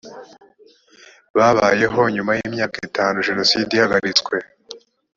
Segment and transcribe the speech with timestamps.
[1.35, 4.35] babayeho nyuma y imyaka itanu jenoside ihagaritswe